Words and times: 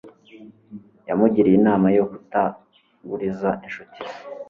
yamugiriye 1.07 1.55
inama 1.59 1.87
yo 1.97 2.03
kutaguriza 2.11 3.49
inshuti 3.65 3.97
ze 4.07 4.13